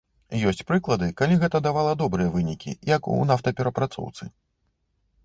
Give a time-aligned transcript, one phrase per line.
[0.51, 4.23] Ёсць прыклады, калі гэта давала добрыя вынікі, як у нафтаперапрацоўцы.